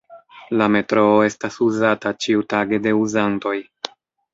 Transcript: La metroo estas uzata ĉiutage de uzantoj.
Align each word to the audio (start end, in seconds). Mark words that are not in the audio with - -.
La 0.61 0.67
metroo 0.75 1.11
estas 1.27 1.59
uzata 1.67 2.17
ĉiutage 2.27 2.85
de 2.87 2.99
uzantoj. 3.05 3.59